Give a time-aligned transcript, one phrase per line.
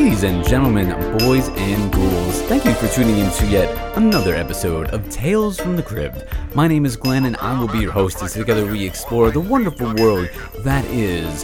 [0.00, 4.88] Ladies and gentlemen, boys and ghouls, thank you for tuning in to yet another episode
[4.94, 6.24] of Tales from the Crypt.
[6.54, 9.40] My name is Glenn and I will be your host as together we explore the
[9.40, 11.42] wonderful world that is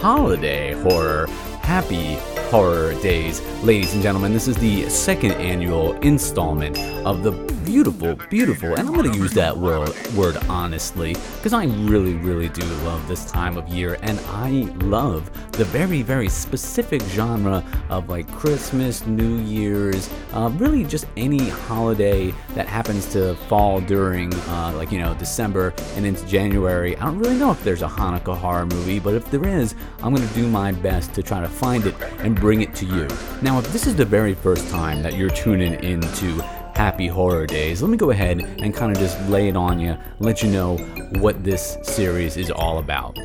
[0.00, 1.26] holiday horror.
[1.60, 2.16] Happy
[2.50, 3.40] Horror Days.
[3.62, 6.76] Ladies and gentlemen, this is the second annual installment
[7.06, 7.30] of the
[7.64, 12.48] beautiful, beautiful, and I'm going to use that word, word honestly, because I really, really
[12.48, 18.08] do love this time of year, and I love the very, very specific genre of
[18.08, 24.72] like Christmas, New Year's, uh, really just any holiday that happens to fall during, uh,
[24.74, 26.96] like, you know, December and into January.
[26.96, 30.12] I don't really know if there's a Hanukkah horror movie, but if there is, I'm
[30.12, 33.06] going to do my best to try to find it and bring it to you.
[33.42, 36.40] Now, if this is the very first time that you're tuning into
[36.74, 39.96] Happy Horror Days, let me go ahead and kind of just lay it on you,
[40.18, 40.78] let you know
[41.18, 43.18] what this series is all about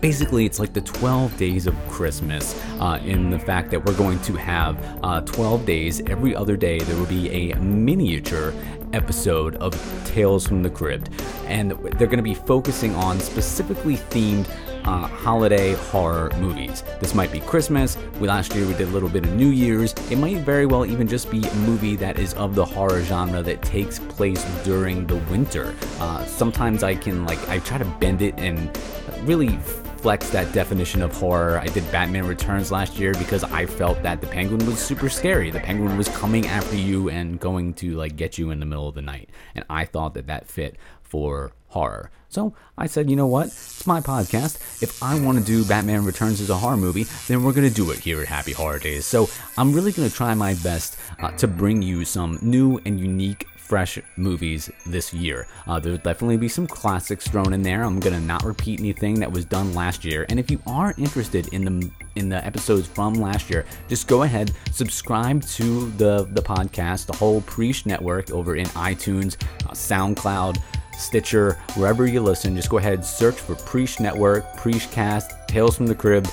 [0.00, 4.18] basically it's like the 12 days of christmas uh, in the fact that we're going
[4.20, 8.52] to have uh, 12 days every other day there will be a miniature
[8.92, 9.72] episode of
[10.04, 11.10] tales from the crypt
[11.46, 14.46] and they're going to be focusing on specifically themed
[14.84, 16.82] uh, holiday horror movies.
[17.00, 17.96] This might be Christmas.
[18.20, 19.92] We last year we did a little bit of New Year's.
[20.10, 23.42] It might very well even just be a movie that is of the horror genre
[23.42, 25.74] that takes place during the winter.
[26.00, 28.76] Uh, sometimes I can like I try to bend it and
[29.22, 29.58] really
[30.04, 31.58] flex that definition of horror.
[31.58, 35.50] I did Batman Returns last year because I felt that the penguin was super scary.
[35.50, 38.86] The penguin was coming after you and going to like get you in the middle
[38.86, 39.30] of the night.
[39.54, 42.10] And I thought that that fit for horror.
[42.28, 43.46] So I said, you know what?
[43.46, 44.56] It's my podcast.
[44.82, 47.74] If I want to do Batman Returns as a horror movie, then we're going to
[47.74, 49.06] do it here at Happy Horror Days.
[49.06, 52.98] So I'm really going to try my best uh, to bring you some new and
[52.98, 55.46] unique fresh movies this year.
[55.66, 57.82] Uh, there'll definitely be some classics thrown in there.
[57.82, 60.26] I'm gonna not repeat anything that was done last year.
[60.28, 64.22] And if you are interested in the in the episodes from last year, just go
[64.22, 70.58] ahead, subscribe to the the podcast, the whole Preach Network over in iTunes, uh, SoundCloud.
[70.98, 75.94] Stitcher, wherever you listen, just go ahead, search for Preach Network, Preachcast, Tales from the
[75.94, 76.26] Crib,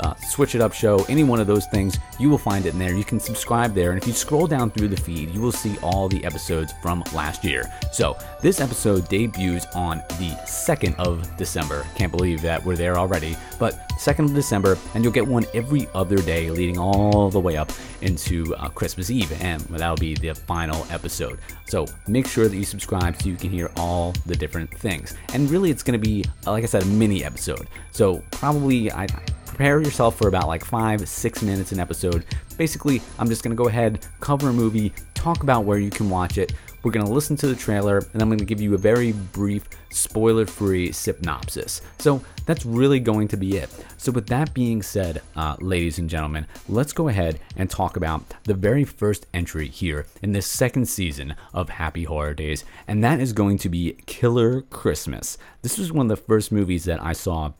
[0.00, 2.78] uh, Switch It Up Show, any one of those things, you will find it in
[2.78, 2.94] there.
[2.94, 5.76] You can subscribe there, and if you scroll down through the feed, you will see
[5.78, 7.70] all the episodes from last year.
[7.92, 11.86] So, this episode debuts on the 2nd of December.
[11.94, 15.88] Can't believe that we're there already, but 2nd of December, and you'll get one every
[15.94, 17.70] other day leading all the way up
[18.02, 21.38] into uh, Christmas Eve, and that'll be the final episode.
[21.66, 25.14] So, make sure that you subscribe so you can hear all the different things.
[25.32, 27.68] And really, it's going to be, like I said, a mini episode.
[27.90, 29.06] So, probably, I
[29.46, 32.24] prepare yourself for about like five, six minutes an episode.
[32.56, 36.38] Basically, I'm just gonna go ahead, cover a movie, talk about where you can watch
[36.38, 36.52] it.
[36.82, 40.46] We're gonna listen to the trailer, and I'm gonna give you a very brief, spoiler
[40.46, 41.80] free synopsis.
[41.98, 43.68] So that's really going to be it.
[43.98, 48.22] So, with that being said, uh, ladies and gentlemen, let's go ahead and talk about
[48.44, 53.20] the very first entry here in this second season of Happy Horror Days, and that
[53.20, 55.36] is going to be Killer Christmas.
[55.62, 57.52] This was one of the first movies that I saw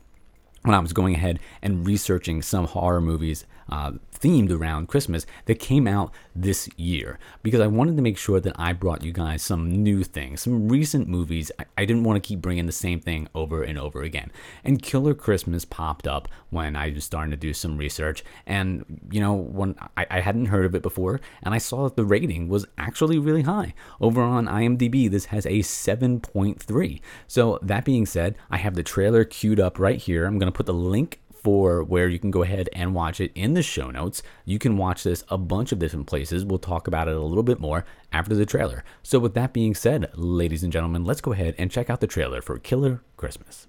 [0.67, 5.59] when I was going ahead and researching some horror movies uh, themed around Christmas that
[5.59, 9.41] came out this year because I wanted to make sure that I brought you guys
[9.41, 11.51] some new things, some recent movies.
[11.59, 14.31] I, I didn't want to keep bringing the same thing over and over again.
[14.63, 18.23] And Killer Christmas popped up when I was starting to do some research.
[18.45, 21.95] And, you know, when I, I hadn't heard of it before, and I saw that
[21.95, 23.73] the rating was actually really high.
[23.99, 27.01] Over on IMDb, this has a 7.3.
[27.27, 30.25] So, that being said, I have the trailer queued up right here.
[30.25, 33.31] I'm going to put the link for where you can go ahead and watch it
[33.35, 34.23] in the show notes.
[34.45, 36.45] You can watch this a bunch of different places.
[36.45, 38.83] We'll talk about it a little bit more after the trailer.
[39.03, 42.07] So, with that being said, ladies and gentlemen, let's go ahead and check out the
[42.07, 43.67] trailer for Killer Christmas.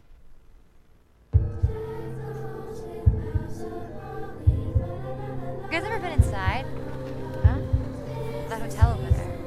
[5.68, 6.64] You guys ever been inside?
[7.44, 7.58] Huh?
[8.48, 9.38] That hotel over there.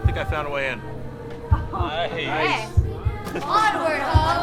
[0.00, 0.80] I think I found a way in.
[1.52, 1.88] Oh.
[2.10, 2.68] Hey!
[3.42, 4.39] Onward, huh?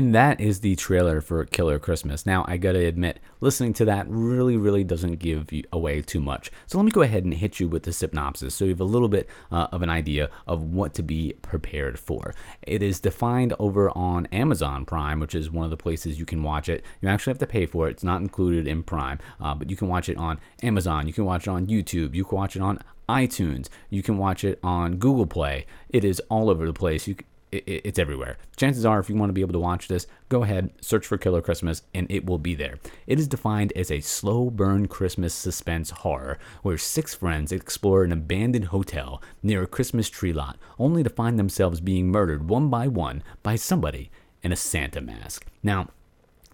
[0.00, 2.24] And that is the trailer for Killer Christmas.
[2.24, 6.50] Now, I gotta admit, listening to that really, really doesn't give you away too much.
[6.66, 8.84] So let me go ahead and hit you with the synopsis so you have a
[8.84, 12.34] little bit uh, of an idea of what to be prepared for.
[12.62, 16.42] It is defined over on Amazon Prime, which is one of the places you can
[16.42, 16.82] watch it.
[17.02, 19.76] You actually have to pay for it, it's not included in Prime, uh, but you
[19.76, 22.62] can watch it on Amazon, you can watch it on YouTube, you can watch it
[22.62, 22.78] on
[23.10, 25.66] iTunes, you can watch it on Google Play.
[25.90, 27.06] It is all over the place.
[27.08, 27.16] You
[27.52, 28.38] it's everywhere.
[28.56, 31.18] Chances are, if you want to be able to watch this, go ahead, search for
[31.18, 32.78] Killer Christmas, and it will be there.
[33.06, 38.12] It is defined as a slow burn Christmas suspense horror where six friends explore an
[38.12, 42.86] abandoned hotel near a Christmas tree lot, only to find themselves being murdered one by
[42.86, 44.10] one by somebody
[44.42, 45.46] in a Santa mask.
[45.62, 45.88] Now,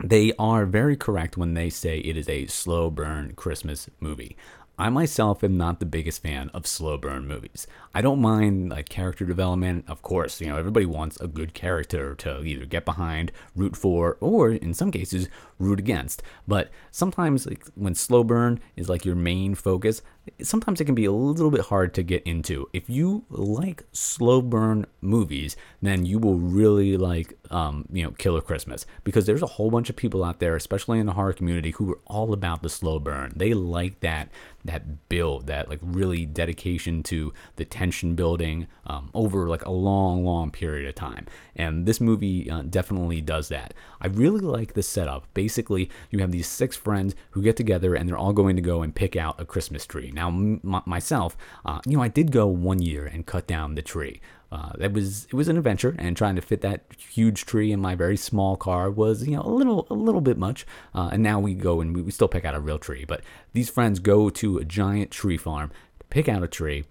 [0.03, 4.37] they are very correct when they say it is a slow burn Christmas movie.
[4.79, 7.67] I myself am not the biggest fan of slow burn movies.
[7.95, 10.39] I don't mind like character development, of course.
[10.39, 14.75] You know, everybody wants a good character to either get behind, root for, or in
[14.75, 15.29] some cases,
[15.59, 16.23] root against.
[16.47, 20.03] But sometimes, like, when slow burn is like your main focus,
[20.43, 22.69] sometimes it can be a little bit hard to get into.
[22.75, 28.43] If you like slow burn movies, then you will really like, um, you know, Killer
[28.43, 31.71] Christmas because there's a whole bunch of people out there, especially in the horror community,
[31.71, 33.33] who are all about the slow burn.
[33.35, 34.29] They like that
[34.67, 40.25] that build, that like really dedication to the tension building um, over like a long,
[40.25, 41.27] long period of time.
[41.55, 43.75] And this movie uh, definitely does that.
[44.01, 45.27] I really like the setup.
[45.35, 48.83] Basically, you have these six friends who get together and they're all going to go
[48.83, 50.11] and pick out a Christmas tree.
[50.13, 53.83] Now, m- myself, uh, you know, I did go one year and cut down the
[53.83, 54.21] tree.
[54.53, 57.81] Uh, that was it was an adventure, and trying to fit that huge tree in
[57.81, 60.65] my very small car was you know a little a little bit much.
[60.95, 63.23] Uh, and now we go and we, we still pick out a real tree, but
[63.55, 65.73] these friends go to a giant tree farm,
[66.11, 66.85] pick out a tree,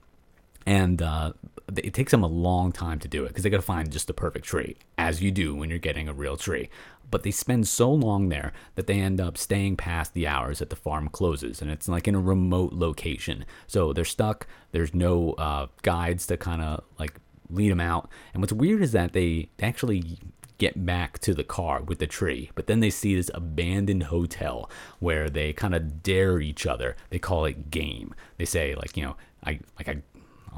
[0.66, 1.32] and uh,
[1.78, 4.08] it takes them a long time to do it because they got to find just
[4.08, 6.70] the perfect tree, as you do when you're getting a real tree.
[7.10, 10.70] But they spend so long there that they end up staying past the hours that
[10.70, 13.46] the farm closes, and it's like in a remote location.
[13.68, 14.48] So they're stuck.
[14.72, 17.14] There's no uh, guides to kind of like
[17.50, 18.10] lead them out.
[18.34, 20.20] And what's weird is that they actually
[20.58, 22.52] get back to the car with the tree.
[22.56, 24.70] But then they see this abandoned hotel
[25.00, 26.96] where they kind of dare each other.
[27.10, 28.14] They call it game.
[28.38, 30.02] They say like, you know, I like I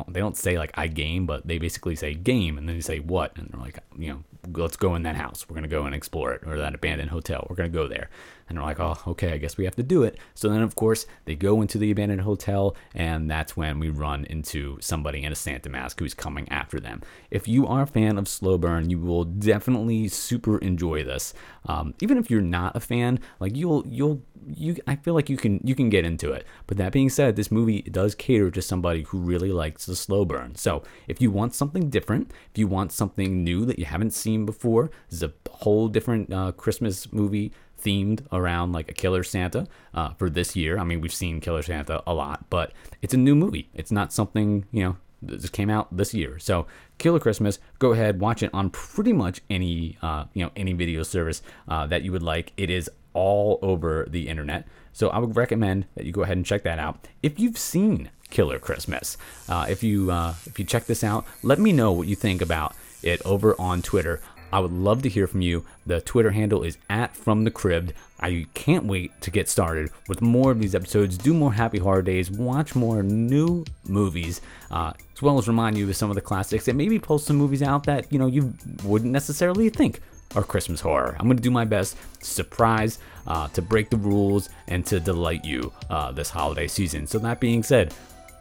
[0.08, 3.00] they don't say like I game, but they basically say game, and then they say
[3.00, 4.24] what, and they're like, you know,
[4.54, 5.46] let's go in that house.
[5.48, 7.46] We're gonna go and explore it, or that abandoned hotel.
[7.50, 8.10] We're gonna go there,
[8.48, 10.18] and they're like, oh, okay, I guess we have to do it.
[10.36, 14.26] So then, of course, they go into the abandoned hotel, and that's when we run
[14.26, 17.02] into somebody in a Santa mask who's coming after them.
[17.32, 21.34] If you are a fan of slow burn, you will definitely super enjoy this.
[21.66, 25.38] Um, even if you're not a fan, like you'll you'll you I feel like you
[25.38, 26.46] can you can get into it.
[26.68, 30.26] But that being said, this movie does cater to somebody who really likes the slow
[30.26, 30.56] burn.
[30.56, 34.46] So if you want something different, if you want something new that you haven't seen
[34.46, 37.52] before, this is a whole different uh, Christmas movie
[37.82, 40.78] themed around like a killer Santa uh, for this year.
[40.78, 43.70] I mean, we've seen Killer Santa a lot, but it's a new movie.
[43.74, 46.40] It's not something you know that just came out this year.
[46.40, 46.68] So
[46.98, 51.04] Killer Christmas, go ahead watch it on pretty much any uh, you know any video
[51.04, 52.54] service uh, that you would like.
[52.58, 54.68] It is all over the internet.
[54.94, 57.08] So I would recommend that you go ahead and check that out.
[57.24, 59.18] If you've seen Killer Christmas,
[59.48, 62.42] uh, if you uh, if you check this out, let me know what you think
[62.42, 64.22] about it over on Twitter.
[64.52, 65.66] I would love to hear from you.
[65.86, 67.94] The Twitter handle is at From the Cribbed.
[68.20, 72.32] I can't wait to get started with more of these episodes, do more happy holidays,
[72.32, 74.42] watch more new movies,
[74.72, 77.36] uh, as well as remind you of some of the classics and maybe post some
[77.36, 78.54] movies out that you know you
[78.84, 80.02] wouldn't necessarily think
[80.36, 81.16] are Christmas horror.
[81.20, 85.46] I'm to do my best to surprise, uh, to break the rules, and to delight
[85.46, 87.08] you uh, this holiday season.
[87.08, 87.94] So, that being said,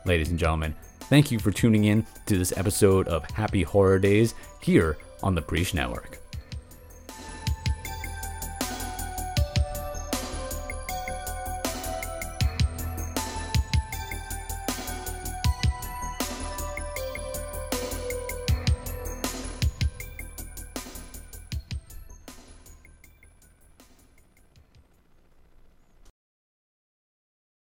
[0.07, 4.35] ladies and gentlemen, thank you for tuning in to this episode of Happy Horror Days
[4.63, 6.26] here on the Preach Network.